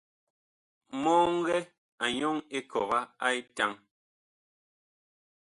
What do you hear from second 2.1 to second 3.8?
nyɔŋ ekɔga a etaŋ.